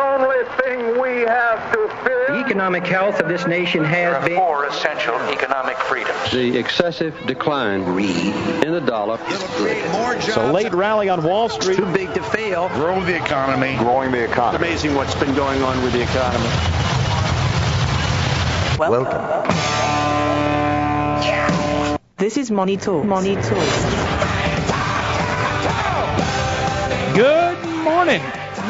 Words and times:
only 0.00 0.44
thing 0.62 1.00
we 1.00 1.20
have 1.22 1.72
to 1.72 1.88
fear. 2.04 2.26
The 2.28 2.44
economic 2.44 2.86
health 2.86 3.20
of 3.20 3.28
this 3.28 3.46
nation 3.46 3.84
has 3.84 4.24
been. 4.24 4.36
Four 4.36 4.66
essential 4.66 5.14
economic 5.30 5.76
freedoms. 5.76 6.30
The 6.32 6.58
excessive 6.58 7.14
decline 7.26 7.82
in 7.82 8.72
the 8.72 8.80
dollar. 8.80 9.18
It's 9.20 10.36
a 10.36 10.52
late 10.52 10.72
rally 10.72 11.08
on 11.08 11.22
Wall 11.22 11.48
Street. 11.48 11.76
Too 11.76 11.92
big 11.92 12.14
to 12.14 12.22
fail. 12.22 12.68
Grow 12.70 13.02
the 13.04 13.16
economy. 13.16 13.76
Growing 13.76 14.10
the 14.12 14.24
economy. 14.24 14.66
Amazing 14.66 14.94
what's 14.94 15.14
been 15.14 15.34
going 15.34 15.62
on 15.62 15.82
with 15.82 15.92
the 15.92 16.02
economy. 16.02 16.48
Welcome. 18.78 19.50
This 22.16 22.36
is 22.36 22.50
Money 22.50 22.76
Talks. 22.76 23.06
Money 23.06 23.34
Talks. 23.34 23.84
Good 27.14 27.58
morning. 27.82 28.20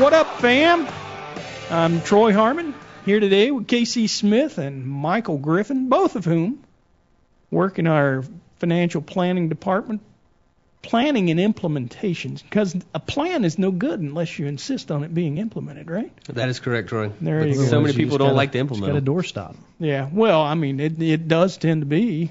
What 0.00 0.12
up, 0.12 0.26
fam? 0.40 0.86
I'm 1.70 2.02
Troy 2.02 2.32
Harmon 2.32 2.74
here 3.04 3.20
today 3.20 3.50
with 3.50 3.68
Casey 3.68 4.06
Smith 4.08 4.58
and 4.58 4.84
Michael 4.86 5.38
Griffin, 5.38 5.88
both 5.88 6.16
of 6.16 6.24
whom 6.24 6.64
work 7.50 7.78
in 7.78 7.86
our 7.86 8.24
financial 8.58 9.00
planning 9.00 9.48
department, 9.48 10.00
planning 10.82 11.30
and 11.30 11.38
implementations. 11.38 12.42
Because 12.42 12.74
a 12.92 12.98
plan 12.98 13.44
is 13.44 13.56
no 13.58 13.70
good 13.70 14.00
unless 14.00 14.36
you 14.38 14.46
insist 14.46 14.90
on 14.90 15.04
it 15.04 15.14
being 15.14 15.38
implemented, 15.38 15.90
right? 15.90 16.12
That 16.26 16.48
is 16.48 16.58
correct, 16.58 16.88
Troy. 16.88 17.12
There 17.20 17.40
But 17.40 17.48
you 17.50 17.54
go. 17.54 17.64
so 17.66 17.80
many 17.80 17.94
people 17.94 18.18
don't 18.18 18.28
gotta- 18.28 18.36
like 18.36 18.52
to 18.52 18.58
just 18.58 18.72
implement. 18.72 18.92
Got 18.92 18.98
a 18.98 19.12
doorstop. 19.16 19.54
Yeah. 19.78 20.08
Well, 20.12 20.42
I 20.42 20.54
mean, 20.54 20.80
it 20.80 21.00
it 21.00 21.28
does 21.28 21.56
tend 21.56 21.82
to 21.82 21.86
be 21.86 22.30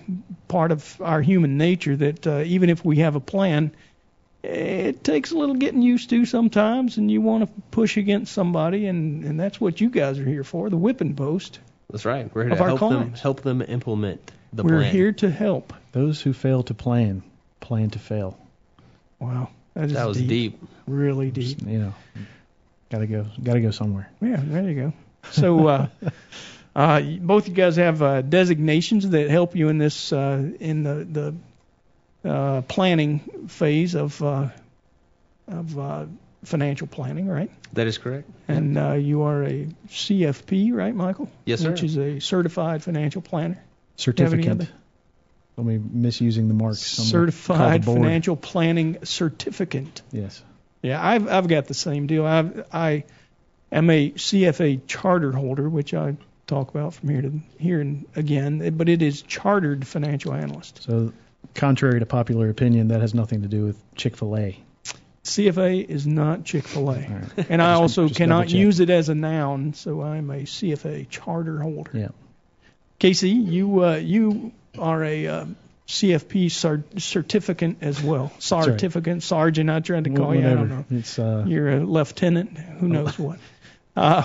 part 0.50 0.72
of 0.74 1.00
our 1.02 1.22
human 1.22 1.58
nature 1.58 1.96
that 1.96 2.28
uh, 2.28 2.44
even 2.46 2.70
if 2.70 2.84
we 2.84 2.98
have 2.98 3.16
a 3.16 3.20
plan, 3.22 3.72
it 4.44 5.04
takes 5.04 5.32
a 5.32 5.38
little 5.38 5.56
getting 5.56 5.82
used 5.82 6.10
to 6.12 6.26
sometimes, 6.26 6.98
and 6.98 7.12
you 7.12 7.22
want 7.22 7.46
to 7.46 7.62
push 7.72 7.98
against 7.98 8.34
somebody, 8.34 8.86
and 8.88 9.24
and 9.24 9.40
that's 9.40 9.60
what 9.60 9.82
you 9.82 9.90
guys 9.90 10.20
are 10.20 10.26
here 10.26 10.44
for, 10.44 10.70
the 10.70 10.78
whipping 10.78 11.16
post. 11.16 11.60
That's 11.90 12.06
right. 12.06 12.34
We're 12.34 12.44
here 12.44 12.56
to 12.56 12.62
our 12.62 12.68
help 12.78 12.92
them 12.92 13.14
help 13.14 13.42
them 13.42 13.62
implement 13.62 14.32
the 14.54 14.64
plan. 14.64 14.76
We're 14.76 14.84
here 14.84 15.12
to 15.14 15.30
help. 15.30 15.74
Those 15.92 16.22
who 16.22 16.34
fail 16.34 16.64
to 16.64 16.74
plan, 16.74 17.24
plan 17.60 17.90
to 17.92 18.00
fail. 18.00 18.38
Wow. 19.20 19.50
That, 19.74 19.86
is 19.86 19.94
That 19.94 20.08
was 20.08 20.22
deep. 20.22 20.62
Really 20.88 21.32
deep. 21.32 21.62
You 21.66 21.80
know, 21.80 21.94
gotta 22.90 23.08
go, 23.08 23.26
gotta 23.42 23.62
go 23.62 23.72
somewhere. 23.72 24.10
Yeah, 24.22 24.42
there 24.42 24.64
you 24.64 24.76
go. 24.76 24.94
So, 25.32 25.68
uh, 25.68 25.88
uh, 26.76 27.02
both 27.02 27.48
you 27.48 27.54
guys 27.54 27.76
have 27.76 28.02
uh, 28.02 28.22
designations 28.22 29.10
that 29.10 29.30
help 29.30 29.56
you 29.56 29.70
in 29.70 29.78
this 29.78 30.12
uh, 30.12 30.52
in 30.60 30.84
the 30.84 31.06
the 31.10 31.36
uh, 32.24 32.62
planning 32.62 33.20
phase 33.48 33.96
of 33.96 34.22
uh, 34.22 34.50
of 35.48 35.80
uh, 35.80 36.06
financial 36.44 36.88
planning, 36.88 37.28
right? 37.28 37.52
That 37.74 37.88
is 37.88 37.98
correct. 37.98 38.30
And 38.48 38.78
uh, 38.78 38.94
you 38.94 39.24
are 39.24 39.44
a 39.44 39.68
CFP, 39.88 40.74
right, 40.74 40.96
Michael? 40.96 41.30
Yes, 41.46 41.62
sir. 41.62 41.72
Which 41.72 41.84
is 41.84 41.98
a 41.98 42.20
certified 42.20 42.84
financial 42.84 43.22
planner. 43.22 43.56
Do 43.56 43.60
you 43.60 44.24
have 44.24 44.32
Certificate. 44.32 44.70
Let 45.58 45.66
me 45.66 45.78
misusing 45.78 46.48
the 46.48 46.54
marks. 46.54 46.80
Certified 46.80 47.84
the 47.84 47.94
financial 47.94 48.38
planning 48.38 49.00
certificate. 49.04 50.02
Yes. 50.12 50.42
Yeah, 50.82 51.06
I've 51.06 51.28
I've 51.28 51.48
got 51.50 51.66
the 51.66 51.74
same 51.74 52.08
deal. 52.08 52.26
I've, 52.26 52.66
I 52.72 53.04
am 53.70 53.90
a 53.90 54.12
CFA 54.12 54.88
charter 54.88 55.34
holder, 55.34 55.68
which 55.68 55.94
I 55.94 56.16
talk 56.48 56.70
about 56.70 56.94
from 56.94 57.10
here 57.10 57.22
to 57.24 57.40
here 57.58 57.82
and 57.82 58.06
again, 58.16 58.78
but 58.78 58.88
it 58.88 59.02
is 59.02 59.22
chartered 59.22 59.86
financial 59.86 60.34
analyst. 60.34 60.84
So, 60.84 61.12
contrary 61.54 62.00
to 62.00 62.06
popular 62.06 62.50
opinion, 62.50 62.90
that 62.90 63.02
has 63.02 63.14
nothing 63.14 63.42
to 63.42 63.48
do 63.48 63.66
with 63.66 63.78
Chick 63.96 64.18
Fil 64.18 64.38
A. 64.38 64.60
CFA 65.24 65.88
is 65.88 66.08
not 66.08 66.44
Chick-fil-A, 66.44 66.94
right. 66.96 67.46
and 67.50 67.62
I 67.62 67.74
also 67.74 68.08
just 68.08 68.18
cannot 68.18 68.50
use 68.50 68.80
it 68.80 68.90
as 68.90 69.10
a 69.10 69.16
noun, 69.16 69.74
so 69.74 70.02
I'm 70.02 70.30
a 70.32 70.40
CFA 70.44 71.08
charter 71.10 71.60
holder. 71.60 71.92
Yeah. 71.94 72.08
Casey, 72.98 73.30
you 73.30 73.84
uh, 73.84 73.96
you 73.96 74.52
are 74.78 75.04
a 75.04 75.28
uh, 75.28 75.46
CFP 75.88 76.52
cer- 76.52 76.84
certificate 76.98 77.78
as 77.82 78.02
well. 78.02 78.32
right. 78.52 78.64
Certificate, 78.64 79.24
sergeant. 79.24 79.70
I 79.70 79.80
tried 79.80 80.06
to 80.06 80.10
call 80.10 80.36
you. 80.36 80.48
I 80.48 80.54
don't 80.54 80.70
know. 80.70 80.86
It's 80.90 81.20
uh, 81.20 81.46
You're 81.48 81.70
a 81.70 81.80
lieutenant. 81.80 82.58
Who 82.58 82.88
knows 82.88 83.18
what? 83.18 83.40
Uh, 83.96 84.24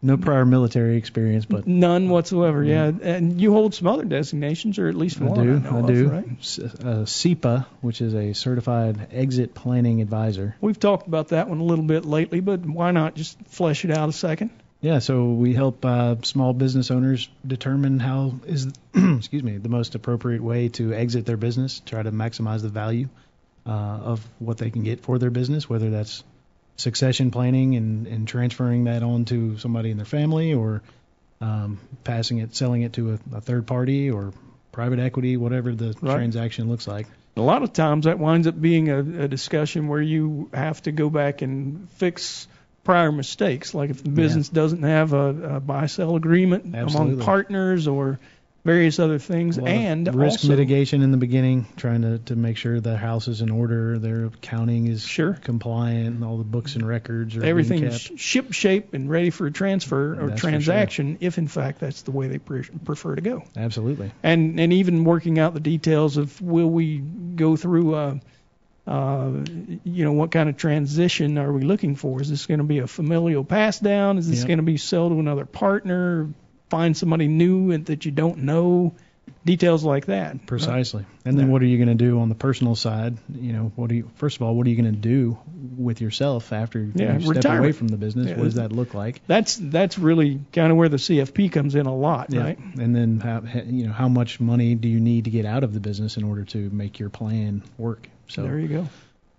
no 0.00 0.16
prior 0.16 0.44
military 0.44 0.96
experience, 0.96 1.44
but 1.44 1.66
None 1.66 2.08
whatsoever. 2.08 2.62
Yeah, 2.62 2.92
and 3.02 3.40
you 3.40 3.52
hold 3.52 3.74
some 3.74 3.88
other 3.88 4.04
designations, 4.04 4.78
or 4.78 4.88
at 4.88 4.94
least 4.94 5.20
I 5.20 5.28
do. 5.34 5.62
I 5.64 5.78
of, 5.78 5.86
do. 5.86 6.08
right? 6.08 6.26
S- 6.38 6.58
uh, 6.58 7.04
CEPA, 7.04 7.66
which 7.80 8.00
is 8.00 8.14
a 8.14 8.32
certified 8.32 9.08
exit 9.12 9.54
planning 9.54 10.00
advisor. 10.00 10.54
We've 10.60 10.78
talked 10.78 11.08
about 11.08 11.28
that 11.28 11.48
one 11.48 11.58
a 11.58 11.64
little 11.64 11.84
bit 11.84 12.04
lately, 12.04 12.40
but 12.40 12.60
why 12.60 12.92
not 12.92 13.16
just 13.16 13.38
flesh 13.48 13.84
it 13.84 13.90
out 13.90 14.08
a 14.08 14.12
second? 14.12 14.50
Yeah, 14.80 15.00
so 15.00 15.32
we 15.32 15.54
help 15.54 15.84
uh, 15.84 16.16
small 16.22 16.52
business 16.52 16.92
owners 16.92 17.28
determine 17.44 17.98
how 17.98 18.34
is 18.46 18.68
excuse 18.94 19.42
me 19.42 19.56
the 19.56 19.68
most 19.68 19.96
appropriate 19.96 20.40
way 20.40 20.68
to 20.70 20.92
exit 20.92 21.26
their 21.26 21.36
business, 21.36 21.82
try 21.84 22.00
to 22.00 22.12
maximize 22.12 22.62
the 22.62 22.68
value 22.68 23.08
uh, 23.66 23.70
of 23.70 24.24
what 24.38 24.58
they 24.58 24.70
can 24.70 24.84
get 24.84 25.00
for 25.00 25.18
their 25.18 25.30
business, 25.30 25.68
whether 25.68 25.90
that's 25.90 26.22
succession 26.78 27.30
planning 27.30 27.74
and, 27.76 28.06
and 28.06 28.26
transferring 28.26 28.84
that 28.84 29.02
on 29.02 29.26
to 29.26 29.58
somebody 29.58 29.90
in 29.90 29.96
their 29.98 30.06
family, 30.06 30.54
or 30.54 30.82
um, 31.40 31.78
passing 32.04 32.38
it, 32.38 32.56
selling 32.56 32.82
it 32.82 32.94
to 32.94 33.12
a, 33.12 33.36
a 33.36 33.40
third 33.40 33.66
party, 33.66 34.10
or 34.10 34.32
private 34.72 34.98
equity, 34.98 35.36
whatever 35.36 35.74
the 35.74 35.94
Right. 36.00 36.14
transaction 36.16 36.68
looks 36.68 36.86
like. 36.88 37.06
A 37.36 37.42
lot 37.42 37.62
of 37.62 37.72
times 37.72 38.06
that 38.06 38.18
winds 38.18 38.46
up 38.46 38.60
being 38.60 38.88
a, 38.88 38.98
a 38.98 39.28
discussion 39.28 39.86
where 39.88 40.00
you 40.02 40.48
have 40.52 40.82
to 40.82 40.92
go 40.92 41.10
back 41.10 41.42
and 41.42 41.88
fix 41.90 42.48
prior 42.82 43.12
mistakes, 43.12 43.74
like 43.74 43.90
if 43.90 44.02
the 44.02 44.10
business 44.10 44.48
doesn't 44.48 44.82
have 44.82 45.12
a, 45.12 45.56
a 45.56 45.60
buy-sell 45.60 46.16
agreement 46.16 46.74
among 46.74 47.20
partners 47.20 47.86
or 47.86 48.18
various 48.68 48.98
other 48.98 49.18
things, 49.18 49.56
A 49.56 49.62
and 49.66 50.14
risk 50.14 50.40
also, 50.40 50.48
mitigation 50.48 51.00
in 51.00 51.10
the 51.10 51.16
beginning, 51.16 51.66
trying 51.76 52.02
to, 52.02 52.18
to 52.18 52.36
make 52.36 52.58
sure 52.58 52.80
the 52.80 52.98
house 52.98 53.26
is 53.26 53.40
in 53.40 53.48
order, 53.50 53.98
their 53.98 54.26
accounting 54.26 54.86
is 54.88 55.02
Sure. 55.06 55.32
compliant, 55.32 56.08
and 56.16 56.22
all 56.22 56.36
the 56.36 56.44
books 56.44 56.74
and 56.76 56.86
records 56.86 57.34
are 57.34 57.40
kept. 57.40 58.18
ship 58.18 58.52
shape 58.52 58.92
and 58.92 59.08
ready 59.08 59.30
for 59.30 59.46
a 59.46 59.50
transfer 59.50 60.20
or 60.22 60.28
That's 60.28 60.40
transaction, 60.42 61.16
if 61.20 61.38
in 61.38 61.48
fact 61.48 61.80
that's 61.80 62.02
the 62.02 62.10
way 62.10 62.28
they 62.28 62.36
pre- 62.38 62.64
prefer 62.84 63.14
to 63.14 63.22
go. 63.22 63.42
Absolutely. 63.56 64.10
and 64.22 64.60
and 64.60 64.72
even 64.74 65.04
working 65.04 65.38
out 65.38 65.54
the 65.54 65.60
details 65.60 66.18
of 66.18 66.38
will 66.42 66.68
we 66.70 66.98
go 66.98 67.56
through 67.56 67.94
uh 67.94 68.18
uh 68.86 69.30
you 69.84 70.04
know 70.04 70.12
what 70.12 70.30
kind 70.30 70.48
of 70.50 70.56
transition 70.58 71.38
are 71.38 71.52
we 71.52 71.62
looking 71.62 71.94
for 71.96 72.20
is 72.20 72.28
this 72.30 72.46
going 72.46 72.58
to 72.58 72.64
be 72.64 72.78
a 72.80 72.86
familial 72.86 73.44
pass 73.44 73.78
down 73.78 74.18
is 74.18 74.28
this 74.28 74.40
Yep. 74.40 74.46
going 74.48 74.56
to 74.58 74.62
be 74.62 74.76
sell 74.76 75.08
to 75.10 75.18
another 75.18 75.44
partner 75.44 76.28
find 76.70 76.96
somebody 76.96 77.28
new 77.28 77.70
and 77.70 77.86
that 77.86 78.04
you 78.04 78.10
don't 78.10 78.38
know 78.38 78.94
details 79.44 79.84
like 79.84 80.06
that 80.06 80.46
Precisely. 80.46 81.04
And 81.24 81.38
then 81.38 81.46
Yeah. 81.46 81.52
what 81.52 81.62
are 81.62 81.66
you 81.66 81.76
going 81.76 81.96
to 81.96 82.02
do 82.04 82.20
on 82.20 82.28
the 82.28 82.34
personal 82.34 82.74
side? 82.74 83.16
You 83.34 83.52
know, 83.52 83.72
what 83.76 83.88
do 83.90 83.96
you 83.96 84.10
first 84.16 84.36
of 84.36 84.42
all, 84.42 84.54
what 84.54 84.66
are 84.66 84.70
you 84.70 84.80
going 84.80 84.92
to 84.94 84.98
do 85.00 85.38
with 85.76 86.00
yourself 86.00 86.52
after 86.52 86.80
Yeah, 86.94 87.14
you 87.14 87.20
step 87.20 87.36
retirement. 87.36 87.64
away 87.64 87.72
from 87.72 87.88
the 87.88 87.96
business? 87.98 88.28
Yeah, 88.28 88.36
what 88.36 88.44
does 88.44 88.54
that 88.54 88.72
look 88.72 88.94
like? 88.94 89.20
that's 89.26 89.56
that's 89.56 89.98
really 89.98 90.40
kind 90.52 90.70
of 90.72 90.78
where 90.78 90.88
the 90.88 90.96
CFP 90.96 91.52
comes 91.52 91.74
in 91.74 91.86
a 91.86 91.94
lot 91.94 92.28
right 92.34 92.58
And 92.78 92.94
then 92.96 93.20
how 93.20 93.42
you 93.66 93.86
know, 93.86 93.92
how 93.92 94.08
much 94.08 94.40
money 94.40 94.74
do 94.74 94.88
you 94.88 95.00
need 95.00 95.24
to 95.24 95.30
get 95.30 95.44
out 95.46 95.62
of 95.64 95.72
the 95.74 95.80
business 95.80 96.16
in 96.16 96.24
order 96.24 96.44
to 96.46 96.70
make 96.70 96.98
your 96.98 97.10
plan 97.10 97.62
work? 97.76 98.08
So 98.28 98.42
there 98.42 98.58
you 98.58 98.68
go 98.68 98.88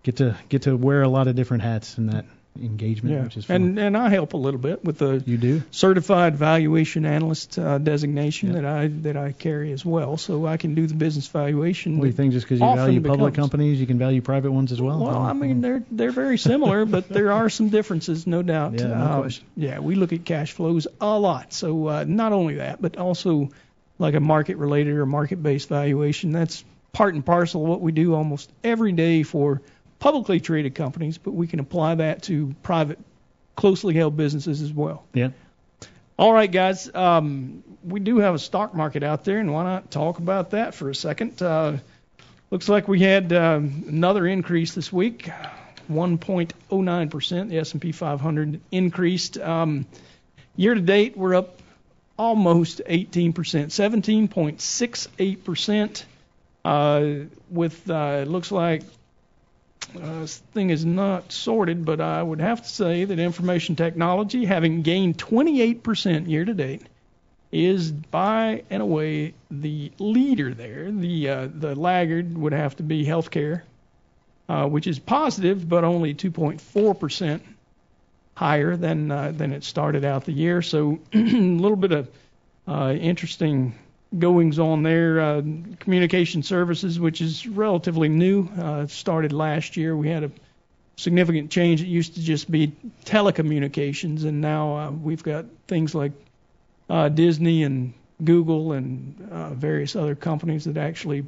get 0.04 0.18
to 0.18 0.38
get 0.50 0.62
to 0.64 0.76
wear 0.78 1.02
a 1.02 1.10
lot 1.10 1.28
of 1.28 1.36
different 1.36 1.64
hats 1.64 1.98
in 1.98 2.08
that 2.08 2.26
engagement, 2.62 3.16
yeah 3.16 3.24
which 3.24 3.38
is 3.38 3.46
fun. 3.46 3.56
and 3.56 3.80
and 3.80 3.98
I 3.98 4.10
help 4.10 4.34
a 4.34 4.38
little 4.38 4.60
bit 4.60 4.84
with 4.84 4.98
the 4.98 5.24
you 5.26 5.38
do? 5.38 5.64
certified 5.72 6.36
valuation 6.36 7.06
analyst 7.06 7.58
uh, 7.58 7.78
designation 7.78 8.50
Yeah. 8.50 8.56
that 8.62 8.66
I 8.66 8.88
that 9.04 9.18
I 9.18 9.32
carry 9.32 9.72
as 9.72 9.86
well, 9.86 10.18
so 10.18 10.46
I 10.46 10.58
can 10.58 10.76
do 10.76 10.86
the 10.88 10.94
business 10.94 11.28
valuation. 11.28 11.98
What 11.98 12.04
do 12.04 12.08
you 12.08 12.14
think? 12.14 12.34
Just 12.34 12.46
because 12.46 12.60
you 12.60 12.66
value 12.66 13.02
public 13.02 13.34
companies, 13.34 13.80
you 13.80 13.88
can 13.88 13.98
value 13.98 14.22
private 14.22 14.52
ones 14.52 14.72
as 14.72 14.82
well? 14.82 15.00
Well, 15.00 15.18
I 15.22 15.34
mean 15.34 15.62
they're 15.62 15.84
they're 15.90 16.12
very 16.12 16.38
similar, 16.38 16.86
but 16.86 17.08
there 17.18 17.32
are 17.32 17.50
some 17.50 17.70
differences, 17.70 18.28
no 18.28 18.42
doubt. 18.42 18.74
Yeah, 18.74 18.88
no 18.88 18.96
Um, 18.96 19.22
question. 19.22 19.46
Yeah, 19.56 19.80
we 19.80 19.96
look 19.96 20.12
at 20.12 20.26
cash 20.26 20.52
flows 20.52 20.88
a 21.00 21.18
lot, 21.20 21.54
so 21.54 21.88
uh, 21.88 22.06
not 22.08 22.34
only 22.34 22.56
that, 22.56 22.82
but 22.82 22.98
also 22.98 23.50
like 24.00 24.16
a 24.16 24.20
market 24.20 24.58
related 24.58 24.96
or 24.98 25.06
market 25.06 25.42
based 25.42 25.70
valuation. 25.70 26.32
That's 26.32 26.64
part 26.92 27.14
and 27.14 27.26
parcel 27.26 27.62
of 27.64 27.70
what 27.70 27.82
we 27.82 27.92
do 27.92 28.16
almost 28.16 28.52
every 28.64 28.92
day 28.92 29.24
for 29.24 29.62
publicly 30.00 30.40
traded 30.40 30.76
companies, 30.76 31.18
but 31.18 31.32
we 31.32 31.48
can 31.48 31.60
apply 31.60 31.96
that 31.96 32.24
to 32.24 32.56
private, 32.64 33.00
closely 33.56 33.94
held 33.94 34.18
businesses 34.18 34.62
as 34.62 34.74
well. 34.74 35.06
yeah. 35.14 35.30
All 36.18 36.34
right, 36.34 36.52
guys. 36.52 36.94
Um, 36.94 37.64
we 37.82 38.02
do 38.02 38.18
have 38.18 38.36
a 38.36 38.40
stock 38.40 38.76
market 38.76 39.04
out 39.04 39.24
there, 39.24 39.40
and 39.40 39.54
why 39.54 39.64
not 39.64 39.90
talk 39.90 40.20
about 40.20 40.50
that 40.50 40.76
for 40.76 40.90
a 40.90 40.96
second? 40.96 41.42
Uh, 41.42 41.78
looks 42.52 42.68
like 42.68 42.90
we 42.90 43.00
had 43.00 43.32
um, 43.32 43.86
another 43.88 44.28
increase 44.28 44.74
this 44.74 44.92
week, 44.92 45.30
1.09%. 45.90 47.50
The 47.50 47.60
S&P 47.60 47.94
500 47.94 48.60
increased. 48.70 49.38
Um, 49.38 49.86
year 50.58 50.74
to 50.74 50.82
date, 50.82 51.16
we're 51.16 51.36
up 51.36 51.62
almost 52.18 52.82
18%, 52.86 53.34
17.68%. 53.34 56.04
Uh, 56.66 57.28
with 57.50 57.90
uh, 57.90 58.24
it 58.24 58.28
looks 58.28 58.52
like 58.52 58.84
uh, 59.96 60.26
thing 60.54 60.70
is 60.70 60.86
not 60.86 61.32
sorted, 61.32 61.86
but 61.86 62.02
I 62.02 62.22
would 62.22 62.42
have 62.42 62.62
to 62.62 62.68
say 62.70 63.06
that 63.06 63.20
information 63.20 63.76
technology, 63.76 64.46
having 64.46 64.82
gained 64.82 65.18
28% 65.18 66.28
year 66.28 66.46
to 66.46 66.54
date, 66.54 66.84
is 67.52 67.92
by 67.92 68.64
and 68.70 68.82
away 68.82 69.34
the 69.50 69.92
leader 69.98 70.54
there. 70.54 70.92
The 70.92 71.30
uh, 71.30 71.48
the 71.54 71.76
laggard 71.76 72.38
would 72.38 72.54
have 72.54 72.76
to 72.78 72.84
be 72.84 73.06
healthcare, 73.06 73.64
uh, 74.48 74.68
which 74.68 74.86
is 74.86 75.00
positive, 75.00 75.68
but 75.68 75.84
only 75.84 76.14
2.4% 76.14 77.42
higher 78.36 78.76
than 78.78 79.12
uh, 79.12 79.32
than 79.32 79.52
it 79.52 79.64
started 79.64 80.06
out 80.06 80.26
the 80.26 80.32
year. 80.32 80.62
So 80.62 81.00
a 81.14 81.18
little 81.18 81.78
bit 81.78 81.92
of 81.92 82.10
uh, 82.68 82.94
interesting 83.00 83.74
goings 84.18 84.60
on 84.60 84.84
there. 84.84 85.20
Uh, 85.20 85.42
communication 85.80 86.44
services, 86.44 87.00
which 87.00 87.22
is 87.22 87.48
relatively 87.48 88.10
new, 88.10 88.48
uh, 88.58 88.88
started 88.88 89.34
last 89.34 89.78
year. 89.78 89.96
We 89.96 90.10
had 90.10 90.24
a 90.24 90.32
significant 90.96 91.52
change. 91.52 91.82
It 91.82 91.88
used 91.88 92.16
to 92.16 92.22
just 92.22 92.50
be 92.50 92.74
telecommunications, 93.06 94.26
and 94.26 94.42
now 94.42 94.78
uh, 94.78 94.92
we've 94.92 95.24
got 95.24 95.46
things 95.68 95.94
like 95.94 96.14
uh, 96.90 97.10
Disney 97.10 97.64
and 97.64 97.94
Google 98.24 98.74
and 98.74 99.30
uh, 99.32 99.54
various 99.54 99.96
other 99.96 100.16
companies 100.16 100.66
that 100.66 100.78
actually 100.78 101.26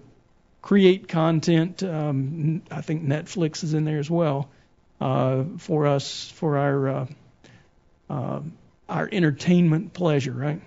create 0.61 1.07
content. 1.07 1.83
Um, 1.83 2.63
I 2.69 2.81
think 2.81 3.03
Netflix 3.03 3.63
is 3.63 3.73
in 3.73 3.85
there 3.85 3.99
as 3.99 4.09
well 4.09 4.49
uh, 4.99 5.43
for 5.57 5.87
us 5.87 6.29
for 6.31 6.57
our 6.57 7.07
our 8.89 9.07
entertainment 9.09 9.93
pleasure, 9.93 10.33
right? 10.33 10.61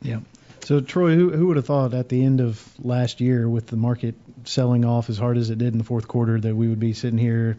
Yeah. 0.00 0.20
So 0.68 0.80
Troy, 0.80 1.14
who 1.14 1.30
who 1.30 1.46
would 1.46 1.56
have 1.56 1.64
thought 1.64 1.94
at 1.94 2.10
the 2.10 2.22
end 2.22 2.42
of 2.42 2.62
last 2.78 3.22
year, 3.22 3.48
with 3.48 3.68
the 3.68 3.76
market 3.78 4.14
selling 4.44 4.84
off 4.84 5.08
as 5.08 5.16
hard 5.16 5.38
as 5.38 5.48
it 5.48 5.56
did 5.56 5.72
in 5.72 5.78
the 5.78 5.84
fourth 5.84 6.06
quarter, 6.06 6.38
that 6.38 6.54
we 6.54 6.68
would 6.68 6.78
be 6.78 6.92
sitting 6.92 7.18
here, 7.18 7.56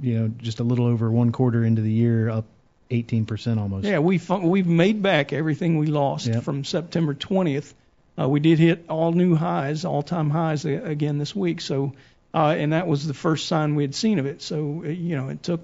you 0.00 0.18
know, 0.18 0.28
just 0.36 0.58
a 0.58 0.64
little 0.64 0.86
over 0.86 1.08
one 1.12 1.30
quarter 1.30 1.64
into 1.64 1.80
the 1.80 1.92
year, 1.92 2.28
up 2.28 2.46
18% 2.90 3.58
almost. 3.60 3.86
Yeah, 3.86 4.00
we've 4.00 4.28
we've 4.28 4.66
made 4.66 5.00
back 5.00 5.32
everything 5.32 5.78
we 5.78 5.86
lost 5.86 6.26
Yep. 6.26 6.42
from 6.42 6.64
September 6.64 7.14
20th. 7.14 7.72
Uh, 8.18 8.28
we 8.28 8.40
did 8.40 8.58
hit 8.58 8.84
all 8.88 9.12
new 9.12 9.36
highs, 9.36 9.84
all-time 9.84 10.28
highs 10.28 10.64
a- 10.64 10.82
again 10.82 11.18
this 11.18 11.36
week. 11.36 11.60
So, 11.60 11.92
uh, 12.34 12.56
and 12.58 12.72
that 12.72 12.88
was 12.88 13.06
the 13.06 13.14
first 13.14 13.46
sign 13.46 13.76
we 13.76 13.84
had 13.84 13.94
seen 13.94 14.18
of 14.18 14.26
it. 14.26 14.42
So, 14.42 14.82
uh, 14.84 14.88
you 14.88 15.14
know, 15.14 15.28
it 15.28 15.44
took 15.44 15.60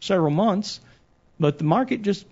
several 0.00 0.30
months, 0.30 0.80
but 1.40 1.58
the 1.58 1.64
market 1.64 2.02
just 2.02 2.26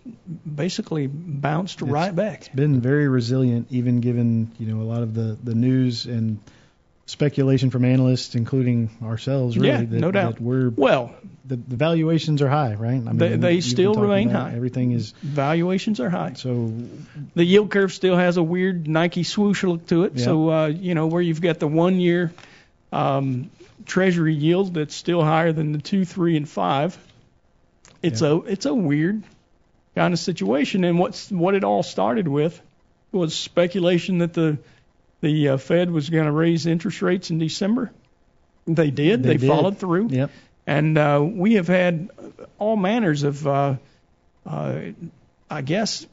basically 0.47 1.07
bounced 1.07 1.81
right 1.83 2.15
back. 2.15 2.41
It's 2.41 2.49
been 2.49 2.81
very 2.81 3.09
resilient, 3.09 3.69
even 3.71 4.01
given 4.01 4.53
you 4.59 4.67
know 4.73 4.83
a 4.83 4.89
lot 4.89 5.03
of 5.03 5.15
the 5.15 5.37
the 5.43 5.55
news 5.55 6.07
and 6.07 6.39
speculation 7.07 7.71
from 7.71 7.85
analysts, 7.85 8.37
including 8.37 8.89
ourselves. 9.03 9.57
Really, 9.59 9.69
Yeah, 9.69 9.79
that, 9.79 9.91
no 9.99 10.13
doubt. 10.13 10.37
That 10.37 10.43
we're 10.43 10.69
Well, 10.69 11.13
the, 11.45 11.57
the 11.57 11.75
valuations 11.75 12.41
are 12.41 12.49
high, 12.49 12.75
right? 12.75 12.95
I 12.95 12.99
mean, 13.01 13.19
They- 13.19 13.37
they 13.37 13.61
still 13.63 13.95
remain 13.95 14.29
high. 14.31 14.53
Everything 14.55 14.93
is 14.93 15.13
valuations 15.21 15.99
are 15.99 16.09
high. 16.09 16.35
so. 16.35 16.73
The 17.35 17.45
yield 17.45 17.69
curve 17.73 17.93
still 17.93 18.17
has 18.17 18.37
a 18.37 18.43
weird 18.45 18.87
Nike 18.87 19.25
swoosh 19.25 19.65
look 19.65 19.89
to 19.89 20.05
it. 20.05 20.13
Yeah. 20.15 20.25
So, 20.25 20.51
uh, 20.51 20.67
you 20.69 20.95
know, 20.95 21.09
where 21.09 21.21
you've 21.21 21.41
got 21.41 21.59
the 21.59 21.67
one-year 21.67 22.33
um, 22.93 23.51
Treasury 23.87 24.35
yield 24.35 24.75
that's 24.75 24.95
still 24.95 25.25
higher 25.25 25.53
than 25.53 25.73
the 25.73 25.79
two, 25.79 26.05
three, 26.05 26.37
and 26.37 26.49
five. 26.49 26.97
It's 28.03 28.23
a 28.23 28.37
it's 28.43 28.67
a 28.67 28.75
weird 28.75 29.23
kind 29.95 30.15
of 30.15 30.21
situation. 30.21 30.85
And 30.85 30.99
what's 30.99 31.31
what 31.31 31.55
it 31.55 31.65
all 31.65 31.83
started 31.83 32.29
with 32.29 32.61
was 33.13 33.35
speculation 33.35 34.19
that 34.19 34.33
the 34.33 34.59
the 35.21 35.51
uh, 35.51 35.57
Fed 35.59 35.91
was 35.91 36.09
going 36.09 36.25
to 36.25 36.33
raise 36.33 36.67
interest 36.67 37.03
rates 37.03 37.31
in 37.31 37.39
December. 37.39 37.91
They 38.67 38.91
did. 38.91 39.23
They 39.23 39.31
They, 39.31 39.37
did. 39.39 39.49
followed 39.49 39.79
through. 39.79 40.09
Yep. 40.09 40.31
And 40.67 40.97
uh, 40.97 41.21
we 41.23 41.55
have 41.55 41.67
had 41.67 42.11
all 42.59 42.77
manners 42.77 43.23
of, 43.25 43.47
uh, 43.47 43.77
uh, 44.47 44.81
I 45.51 45.63
guess, 45.63 46.07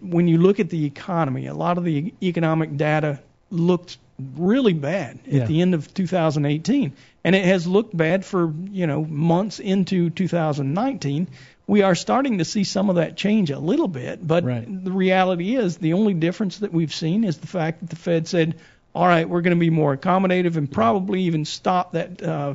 when 0.00 0.28
you 0.28 0.38
look 0.38 0.60
at 0.60 0.70
the 0.70 0.86
economy, 0.86 1.46
a 1.46 1.54
lot 1.54 1.76
of 1.76 1.84
the 1.84 2.14
economic 2.22 2.76
data 2.76 3.20
looked 3.50 3.98
really 4.36 4.72
bad 4.72 5.18
at 5.26 5.32
Yeah. 5.32 5.44
the 5.46 5.60
end 5.60 5.74
of 5.74 5.92
2018, 5.92 6.92
and 7.24 7.34
it 7.34 7.44
has 7.44 7.66
looked 7.66 7.96
bad 7.96 8.24
for 8.24 8.52
you 8.72 8.86
know 8.86 9.04
months 9.04 9.58
into 9.58 10.10
2019. 10.10 11.28
We 11.66 11.82
are 11.82 11.94
starting 11.94 12.38
to 12.38 12.44
see 12.44 12.64
some 12.64 12.90
of 12.90 12.96
that 12.96 13.16
change 13.16 13.50
a 13.50 13.58
little 13.58 13.88
bit, 13.88 14.24
but 14.26 14.44
Right. 14.44 14.84
the 14.84 14.92
reality 14.92 15.56
is 15.56 15.78
the 15.78 15.94
only 15.94 16.14
difference 16.14 16.58
that 16.58 16.72
we've 16.72 16.94
seen 16.94 17.24
is 17.24 17.38
the 17.38 17.46
fact 17.48 17.80
that 17.80 17.90
the 17.90 17.96
Fed 17.96 18.28
said, 18.28 18.54
"All 18.94 19.06
right, 19.06 19.28
we're 19.28 19.42
going 19.42 19.56
to 19.56 19.60
be 19.60 19.70
more 19.70 19.96
accommodative 19.96 20.56
and 20.56 20.70
probably 20.70 21.22
even 21.22 21.44
stop 21.44 21.92
that 21.92 22.22
uh, 22.22 22.54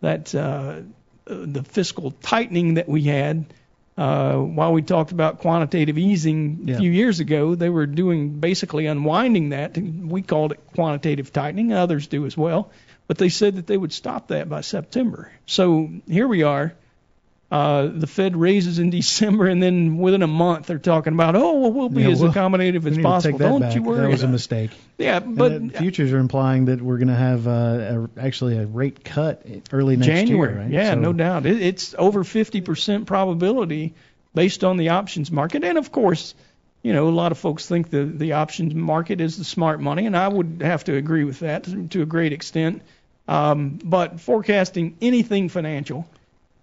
that 0.00 0.34
uh, 0.34 0.38
uh, 0.38 0.80
the 1.26 1.62
fiscal 1.62 2.10
tightening 2.22 2.74
that 2.74 2.88
we 2.88 3.02
had." 3.02 3.44
Uh, 4.00 4.38
while 4.38 4.72
we 4.72 4.80
talked 4.80 5.12
about 5.12 5.40
quantitative 5.40 5.98
easing 5.98 6.70
a 6.70 6.78
few 6.78 6.90
years 6.90 7.20
ago, 7.20 7.54
they 7.54 7.68
were 7.68 7.84
doing 7.84 8.40
basically 8.40 8.86
unwinding 8.86 9.50
that. 9.50 9.76
We 9.76 10.22
called 10.22 10.52
it 10.52 10.60
quantitative 10.74 11.34
tightening. 11.34 11.74
Others 11.74 12.06
do 12.06 12.24
as 12.24 12.34
well. 12.34 12.70
But 13.08 13.18
they 13.18 13.28
said 13.28 13.56
that 13.56 13.66
they 13.66 13.76
would 13.76 13.92
stop 13.92 14.28
that 14.28 14.48
by 14.48 14.62
September. 14.62 15.30
So 15.44 15.90
here 16.08 16.26
we 16.26 16.44
are. 16.44 16.72
Uh, 17.50 17.88
the 17.92 18.06
Fed 18.06 18.36
raises 18.36 18.78
in 18.78 18.90
December, 19.00 19.46
and 19.46 19.60
then 19.60 19.96
within 19.98 20.22
a 20.22 20.26
month 20.28 20.66
they're 20.66 20.78
talking 20.78 21.12
about, 21.12 21.34
oh, 21.34 21.58
well, 21.58 21.72
we'll 21.72 21.88
be 21.88 22.02
Yeah, 22.02 22.10
as 22.10 22.22
well, 22.22 22.32
accommodative 22.32 22.86
as 22.86 22.96
possible. 22.98 23.38
Don't 23.38 23.60
back. 23.62 23.74
you 23.74 23.82
worry. 23.82 24.02
That 24.02 24.08
was 24.10 24.22
a 24.22 24.28
mistake. 24.28 24.70
Yeah, 24.98 25.16
And 25.16 25.36
but 25.36 25.68
the 25.72 25.76
futures 25.78 26.12
are 26.12 26.18
implying 26.18 26.66
that 26.66 26.80
we're 26.80 26.98
going 26.98 27.08
to 27.08 27.14
have 27.14 27.48
uh, 27.48 27.50
a, 27.50 28.20
actually 28.20 28.56
a 28.58 28.66
rate 28.66 29.02
cut 29.04 29.44
early 29.72 29.96
next 29.96 30.06
January. 30.06 30.52
year, 30.52 30.62
right? 30.62 30.70
Yeah, 30.70 30.90
So- 30.92 31.00
no 31.00 31.12
doubt. 31.12 31.44
It, 31.46 31.60
it's 31.60 31.94
over 31.98 32.22
50% 32.22 33.06
probability 33.06 33.94
based 34.32 34.62
on 34.62 34.76
the 34.76 34.90
options 34.90 35.32
market. 35.32 35.64
And 35.64 35.76
of 35.76 35.90
course, 35.90 36.36
you 36.82 36.92
know, 36.92 37.08
a 37.08 37.10
lot 37.10 37.32
of 37.32 37.38
folks 37.38 37.66
think 37.66 37.90
the, 37.90 38.04
the 38.04 38.34
options 38.34 38.74
market 38.76 39.20
is 39.20 39.36
the 39.36 39.44
smart 39.44 39.80
money, 39.80 40.06
and 40.06 40.16
I 40.16 40.28
would 40.28 40.62
have 40.64 40.84
to 40.84 40.94
agree 40.94 41.24
with 41.24 41.40
that 41.40 41.64
to, 41.64 41.88
to 41.88 42.02
a 42.02 42.06
great 42.06 42.32
extent. 42.32 42.82
Um, 43.26 43.78
but 43.82 44.20
forecasting 44.20 44.96
anything 45.02 45.48
financial 45.48 46.06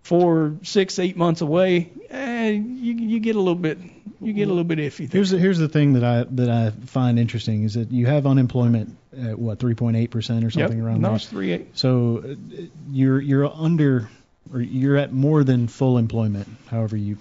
for 0.08 0.56
six, 0.64 1.00
eight 1.00 1.18
months 1.18 1.42
away, 1.42 1.92
eh, 2.10 2.52
you, 2.52 2.94
you 2.94 3.20
get 3.20 3.36
a 3.36 3.40
little 3.40 3.56
bit, 3.56 3.78
you 4.22 4.32
get 4.32 4.46
a 4.46 4.48
little 4.48 4.64
bit 4.64 4.80
iffy. 4.80 5.00
There. 5.00 5.10
Here's 5.10 5.32
the, 5.32 5.38
here's 5.38 5.58
the 5.58 5.68
thing 5.68 5.94
that 5.94 6.04
I 6.06 6.24
that 6.32 6.50
I 6.50 6.70
find 6.86 7.20
interesting 7.20 7.64
is 7.64 7.74
that 7.74 7.92
you 7.92 8.06
have 8.06 8.26
unemployment 8.26 8.96
at 9.22 9.38
what 9.38 9.60
3.8 9.60 10.10
percent 10.10 10.46
or 10.46 10.50
something 10.50 10.78
yep. 10.78 10.88
around 10.88 11.02
no, 11.02 11.10
there. 11.10 11.16
it's 11.18 11.26
three 11.26 11.52
eight. 11.52 11.78
So 11.78 12.24
uh, 12.26 12.62
you're 12.90 13.20
you're 13.20 13.54
under 13.54 14.10
or 14.54 14.62
you're 14.62 14.96
at 14.96 15.12
more 15.12 15.44
than 15.44 15.68
full 15.68 15.98
employment, 15.98 16.48
however 16.68 16.96
you 16.96 17.18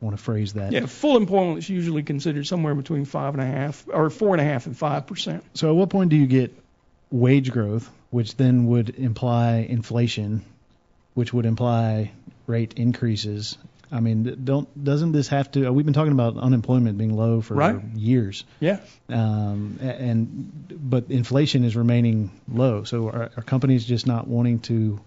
want 0.00 0.16
to 0.16 0.22
phrase 0.22 0.54
that. 0.54 0.72
Yeah, 0.72 0.86
full 0.86 1.18
employment 1.18 1.58
is 1.58 1.68
usually 1.68 2.04
considered 2.04 2.46
somewhere 2.46 2.74
between 2.74 3.04
five 3.04 3.34
and 3.34 3.42
a 3.42 3.46
half 3.46 3.84
or 3.86 4.08
four 4.08 4.32
and 4.32 4.40
a 4.40 4.44
half 4.44 4.64
and 4.64 4.74
five 4.74 5.06
percent. 5.06 5.44
So 5.52 5.68
at 5.68 5.76
what 5.76 5.90
point 5.90 6.08
do 6.08 6.16
you 6.16 6.26
get 6.26 6.54
wage 7.10 7.50
growth, 7.52 7.90
which 8.08 8.38
then 8.38 8.64
would 8.68 8.88
imply 8.88 9.66
inflation, 9.68 10.42
which 11.14 11.32
would 11.32 11.46
imply 11.46 12.12
rate 12.46 12.74
increases? 12.76 13.56
I 13.92 13.98
mean, 13.98 14.42
don't 14.44 14.68
doesn't 14.84 15.10
this 15.12 15.28
have 15.28 15.50
to? 15.52 15.72
We've 15.72 15.84
been 15.84 15.94
talking 15.94 16.12
about 16.12 16.36
unemployment 16.36 16.96
being 16.96 17.16
low 17.16 17.40
for 17.40 17.54
Right. 17.54 17.82
years, 17.96 18.44
Yeah. 18.60 18.78
um, 19.08 19.78
and 19.80 20.52
but 20.70 21.06
inflation 21.10 21.64
is 21.64 21.74
remaining 21.74 22.30
low. 22.48 22.84
So 22.84 23.08
are, 23.08 23.30
are 23.36 23.42
companies 23.42 23.84
just 23.84 24.06
not 24.06 24.28
wanting 24.28 24.60
to 24.60 25.00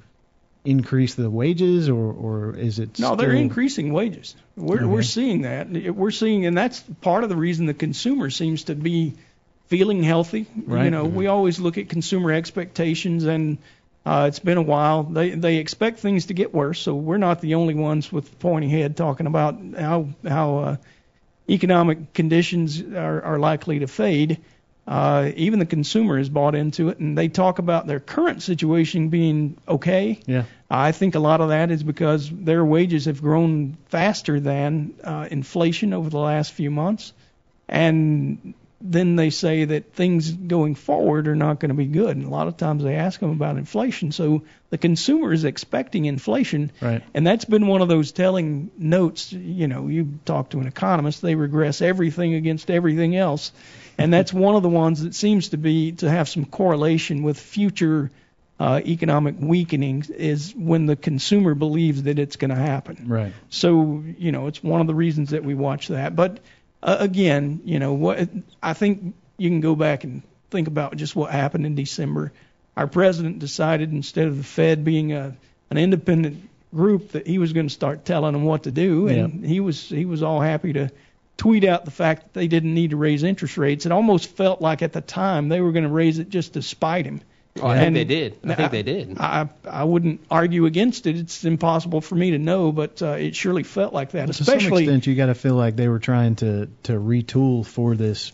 increase 0.65 1.15
the 1.15 1.29
wages, 1.29 1.87
or 1.89 2.11
or 2.11 2.55
is 2.57 2.79
it? 2.79 2.99
No, 2.99 3.15
they're 3.15 3.31
increasing 3.31 3.93
wages. 3.93 4.35
We're 4.57 4.75
Okay. 4.77 4.85
we're 4.85 5.01
seeing 5.03 5.41
that. 5.43 5.69
We're 5.95 6.11
seeing, 6.11 6.45
and 6.45 6.57
that's 6.57 6.81
part 7.01 7.23
of 7.23 7.29
the 7.29 7.37
reason 7.37 7.65
the 7.67 7.73
consumer 7.73 8.29
seems 8.29 8.65
to 8.65 8.75
be 8.75 9.13
feeling 9.67 10.03
healthy. 10.03 10.45
Right. 10.65 10.85
You 10.85 10.91
know, 10.91 11.05
we 11.05 11.27
always 11.27 11.57
look 11.59 11.77
at 11.77 11.87
consumer 11.87 12.33
expectations, 12.33 13.23
and 13.23 13.57
uh, 14.05 14.25
it's 14.27 14.39
been 14.39 14.57
a 14.57 14.63
while. 14.63 15.03
They 15.03 15.31
they 15.31 15.57
expect 15.57 15.99
things 15.99 16.25
to 16.25 16.33
get 16.33 16.53
worse, 16.53 16.79
so 16.79 16.93
we're 16.93 17.17
not 17.17 17.39
the 17.39 17.55
only 17.55 17.73
ones 17.73 18.11
with 18.11 18.39
pointy 18.39 18.69
head 18.69 18.97
talking 18.97 19.27
about 19.27 19.57
how 19.77 20.09
how 20.27 20.57
uh, 20.57 20.75
economic 21.49 22.13
conditions 22.13 22.81
are, 22.81 23.21
are 23.21 23.39
likely 23.39 23.79
to 23.79 23.87
fade. 23.87 24.39
Uh, 24.85 25.31
even 25.37 25.59
the 25.59 25.65
consumer 25.65 26.17
has 26.17 26.27
bought 26.27 26.55
into 26.55 26.89
it, 26.89 26.99
and 26.99 27.17
they 27.17 27.29
talk 27.29 27.59
about 27.59 27.87
their 27.87 28.01
current 28.01 28.43
situation 28.43 29.07
being 29.07 29.55
okay. 29.65 30.19
Yeah. 30.25 30.43
I 30.69 30.91
think 30.91 31.15
a 31.15 31.19
lot 31.19 31.39
of 31.39 31.49
that 31.49 31.71
is 31.71 31.83
because 31.83 32.29
their 32.29 32.65
wages 32.65 33.05
have 33.05 33.21
grown 33.21 33.77
faster 33.87 34.41
than 34.41 34.95
uh, 35.01 35.27
inflation 35.31 35.93
over 35.93 36.09
the 36.09 36.19
last 36.19 36.51
few 36.51 36.69
months, 36.69 37.13
and 37.69 38.53
then 38.85 39.15
they 39.15 39.29
say 39.29 39.63
that 39.63 39.93
things 39.93 40.29
going 40.29 40.75
forward 40.75 41.29
are 41.29 41.35
not 41.37 41.59
going 41.61 41.69
to 41.69 41.75
be 41.75 41.85
good. 41.85 42.17
And 42.17 42.25
a 42.25 42.29
lot 42.29 42.47
of 42.47 42.57
times 42.57 42.83
they 42.83 42.95
ask 42.95 43.17
them 43.19 43.31
about 43.31 43.55
inflation, 43.57 44.11
so 44.11 44.43
the 44.71 44.77
consumer 44.77 45.31
is 45.31 45.45
expecting 45.45 46.03
inflation, 46.03 46.71
Right. 46.81 47.01
and 47.13 47.25
that's 47.25 47.45
been 47.45 47.67
one 47.67 47.81
of 47.81 47.87
those 47.87 48.11
telling 48.11 48.71
notes. 48.77 49.31
You 49.31 49.67
know, 49.69 49.87
you 49.87 50.19
talk 50.25 50.49
to 50.49 50.59
an 50.59 50.67
economist, 50.67 51.21
they 51.21 51.35
regress 51.35 51.81
everything 51.81 52.33
against 52.33 52.69
everything 52.69 53.15
else, 53.15 53.53
and 53.97 54.13
that's 54.13 54.33
one 54.45 54.55
of 54.55 54.63
the 54.63 54.69
ones 54.69 55.01
that 55.03 55.15
seems 55.15 55.49
to 55.49 55.57
be 55.57 55.93
to 55.93 56.09
have 56.09 56.27
some 56.27 56.43
correlation 56.43 57.23
with 57.23 57.39
future 57.39 58.11
uh, 58.59 58.81
economic 58.85 59.35
weakening 59.39 60.05
is 60.15 60.53
when 60.55 60.85
the 60.85 60.95
consumer 60.95 61.55
believes 61.55 62.03
that 62.03 62.19
it's 62.19 62.35
going 62.35 62.49
to 62.49 62.55
happen. 62.55 63.05
Right. 63.07 63.33
So, 63.49 64.03
you 64.17 64.31
know, 64.31 64.47
it's 64.47 64.61
one 64.61 64.81
of 64.81 64.87
the 64.87 64.93
reasons 64.93 65.31
that 65.31 65.43
we 65.43 65.53
watch 65.53 65.87
that. 65.87 66.15
But 66.15 66.39
uh, 66.83 66.97
again, 66.99 67.61
you 67.63 67.79
know, 67.79 67.93
what 67.93 68.29
I 68.61 68.73
think 68.73 69.15
you 69.37 69.49
can 69.49 69.61
go 69.61 69.75
back 69.75 70.03
and 70.03 70.21
think 70.51 70.67
about 70.67 70.95
just 70.97 71.15
what 71.15 71.31
happened 71.31 71.65
in 71.65 71.75
December. 71.75 72.31
Our 72.75 72.87
president 72.87 73.39
decided 73.39 73.91
instead 73.91 74.27
of 74.27 74.37
the 74.37 74.43
Fed 74.43 74.83
being 74.83 75.13
a 75.13 75.35
an 75.69 75.77
independent 75.77 76.49
group 76.73 77.11
that 77.13 77.25
he 77.25 77.37
was 77.37 77.53
going 77.53 77.67
to 77.67 77.73
start 77.73 78.05
telling 78.05 78.33
them 78.33 78.43
what 78.43 78.63
to 78.63 78.71
do, 78.71 79.07
and 79.07 79.45
he 79.45 79.59
was 79.59 79.87
he 79.87 80.05
was 80.05 80.21
all 80.21 80.41
happy 80.41 80.73
to 80.73 80.91
tweet 81.37 81.63
out 81.63 81.85
the 81.85 81.91
fact 81.91 82.23
that 82.23 82.33
they 82.33 82.47
didn't 82.47 82.73
need 82.73 82.91
to 82.91 82.97
raise 82.97 83.23
interest 83.23 83.57
rates. 83.57 83.85
It 83.85 83.91
almost 83.91 84.29
felt 84.29 84.61
like 84.61 84.81
at 84.81 84.93
the 84.93 85.01
time 85.01 85.49
they 85.49 85.61
were 85.61 85.71
going 85.71 85.83
to 85.83 85.89
raise 85.89 86.19
it 86.19 86.29
just 86.29 86.53
to 86.53 86.61
spite 86.61 87.05
him. 87.05 87.21
Oh, 87.61 87.67
I 87.67 87.75
think 87.75 87.87
And 87.87 87.95
they 87.95 88.03
did. 88.05 88.39
I 88.45 88.55
think 88.55 88.71
they 88.71 88.81
did. 88.83 89.17
I 89.19 89.47
I 89.63 89.83
wouldn't 89.83 90.21
argue 90.31 90.65
against 90.65 91.05
it. 91.05 91.17
It's 91.17 91.45
impossible 91.45 92.01
for 92.01 92.15
me 92.15 92.31
to 92.31 92.39
know, 92.39 92.71
but 92.71 93.01
uh, 93.01 93.11
it 93.11 93.35
surely 93.35 93.61
felt 93.63 93.93
like 93.93 94.11
that. 94.11 94.25
to 94.27 94.33
some 94.33 94.41
Especially 94.55 94.83
extent, 94.85 95.05
you 95.05 95.13
got 95.15 95.27
to 95.27 95.35
feel 95.35 95.53
like 95.53 95.75
they 95.75 95.87
were 95.87 95.99
trying 95.99 96.35
to 96.37 96.67
to 96.83 96.93
retool 96.93 97.63
for 97.65 97.95
this 97.95 98.31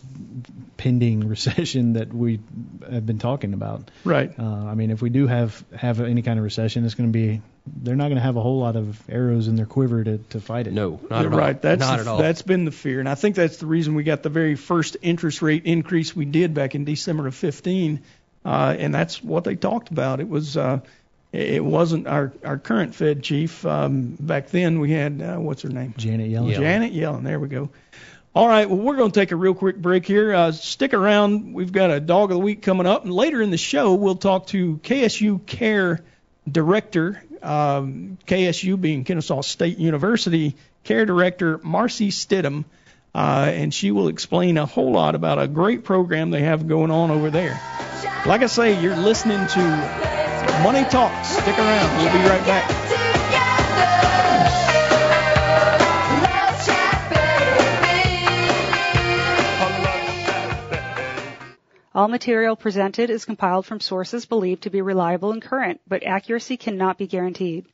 pending 0.78 1.28
recession 1.28 1.92
that 1.94 2.12
we 2.14 2.40
have 2.90 3.04
been 3.04 3.18
talking 3.18 3.52
about. 3.52 3.90
right. 4.04 4.32
Uh, 4.38 4.42
I 4.44 4.74
mean, 4.74 4.90
if 4.90 5.02
we 5.02 5.10
do 5.10 5.26
have 5.26 5.62
have 5.76 6.00
any 6.00 6.22
kind 6.22 6.38
of 6.38 6.42
recession, 6.44 6.84
it's 6.86 6.94
going 6.94 7.12
to 7.12 7.18
be 7.18 7.42
they're 7.82 7.94
not 7.96 8.04
going 8.04 8.16
to 8.16 8.22
have 8.22 8.36
a 8.36 8.40
whole 8.40 8.58
lot 8.58 8.74
of 8.74 8.98
arrows 9.10 9.46
in 9.48 9.54
their 9.56 9.66
quiver 9.66 10.02
to 10.02 10.16
to 10.30 10.40
fight 10.40 10.66
it. 10.66 10.72
No, 10.72 10.98
not 11.10 11.20
You're 11.22 11.26
at 11.30 11.32
all. 11.34 11.38
right. 11.38 11.60
That's 11.60 11.80
not 11.80 11.96
the- 11.96 12.00
at 12.00 12.06
all. 12.08 12.16
that's 12.18 12.40
been 12.40 12.64
the 12.64 12.70
fear, 12.72 13.00
and 13.00 13.08
I 13.08 13.16
think 13.16 13.36
that's 13.36 13.58
the 13.58 13.66
reason 13.66 13.94
we 13.94 14.02
got 14.02 14.22
the 14.22 14.30
very 14.30 14.54
first 14.54 14.96
interest 15.02 15.42
rate 15.42 15.66
increase 15.66 16.16
we 16.16 16.24
did 16.24 16.54
back 16.54 16.74
in 16.74 16.86
December 16.86 17.26
of 17.26 17.34
15, 17.34 18.00
uh, 18.44 18.74
and 18.78 18.94
that's 18.94 19.22
what 19.22 19.44
they 19.44 19.56
talked 19.56 19.90
about. 19.90 20.20
It 20.20 20.28
was 20.28 20.56
uh, 20.56 20.80
it 21.32 21.64
wasn't 21.64 22.06
our 22.06 22.32
our 22.44 22.58
current 22.58 22.94
Fed 22.94 23.22
chief 23.22 23.64
um, 23.66 24.16
back 24.18 24.48
then. 24.48 24.80
We 24.80 24.92
had 24.92 25.20
uh, 25.20 25.36
what's 25.36 25.62
her 25.62 25.68
name? 25.68 25.94
Janet 25.96 26.30
Yellen. 26.30 26.54
Janet 26.54 26.92
Yellen. 26.92 27.22
There 27.22 27.38
we 27.38 27.48
go. 27.48 27.70
All 28.34 28.46
right. 28.46 28.68
Well, 28.68 28.78
we're 28.78 28.96
going 28.96 29.10
to 29.10 29.20
take 29.20 29.32
a 29.32 29.36
real 29.36 29.54
quick 29.54 29.76
break 29.76 30.06
here. 30.06 30.32
Uh, 30.32 30.52
stick 30.52 30.94
around. 30.94 31.52
We've 31.52 31.72
got 31.72 31.90
a 31.90 31.98
dog 31.98 32.30
of 32.30 32.36
the 32.36 32.42
week 32.42 32.62
coming 32.62 32.86
up, 32.86 33.04
and 33.04 33.12
later 33.12 33.42
in 33.42 33.50
the 33.50 33.56
show 33.56 33.94
we'll 33.94 34.16
talk 34.16 34.46
to 34.48 34.76
KSU 34.78 35.44
Care 35.46 36.00
Director, 36.50 37.22
um, 37.42 38.18
KSU 38.26 38.80
being 38.80 39.04
Kennesaw 39.04 39.42
State 39.42 39.78
University 39.78 40.54
Care 40.84 41.06
Director 41.06 41.58
Marcy 41.58 42.10
Stidham, 42.10 42.64
uh, 43.14 43.50
and 43.52 43.72
she 43.72 43.90
will 43.90 44.08
explain 44.08 44.58
a 44.58 44.66
whole 44.66 44.92
lot 44.92 45.14
about 45.14 45.38
a 45.38 45.48
great 45.48 45.84
program 45.84 46.30
they 46.30 46.42
have 46.42 46.68
going 46.68 46.90
on 46.90 47.10
over 47.10 47.30
there. 47.30 47.60
Like 48.26 48.42
I 48.42 48.46
say, 48.46 48.80
you're 48.80 48.96
listening 48.96 49.46
to 49.46 49.60
Money 50.62 50.84
Talks. 50.84 51.28
Stick 51.28 51.58
around. 51.58 51.96
We'll 51.96 52.12
be 52.12 52.28
right 52.28 52.44
back. 52.44 52.90
All 61.92 62.06
material 62.06 62.54
presented 62.54 63.10
is 63.10 63.24
compiled 63.24 63.66
from 63.66 63.80
sources 63.80 64.24
believed 64.24 64.62
to 64.62 64.70
be 64.70 64.80
reliable 64.80 65.32
and 65.32 65.42
current, 65.42 65.80
but 65.88 66.04
accuracy 66.04 66.56
cannot 66.56 66.96
be 66.96 67.08
guaranteed. 67.08 67.66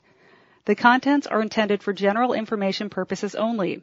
The 0.64 0.74
contents 0.74 1.26
are 1.26 1.42
intended 1.42 1.82
for 1.82 1.92
general 1.92 2.32
information 2.32 2.88
purposes 2.88 3.34
only. 3.34 3.82